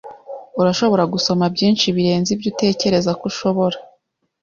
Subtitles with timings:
[0.61, 3.77] Urashobora gusoma byinshi birenze ibyo utekereza ko ushobora.